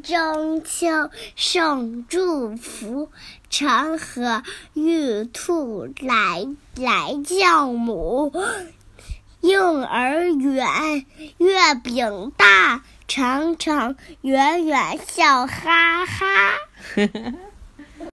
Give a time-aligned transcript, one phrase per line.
[0.00, 3.10] 中秋送祝福，
[3.50, 8.32] 嫦娥、玉兔来来叫母。
[9.40, 11.04] 幼儿园
[11.38, 16.54] 月饼大，长长圆圆笑哈哈。